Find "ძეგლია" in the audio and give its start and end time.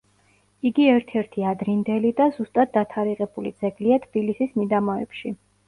3.63-4.03